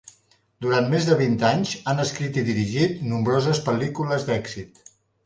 [0.65, 4.83] Durant més de vint anys, han escrit i dirigit nombroses pel·lícules d'èxit.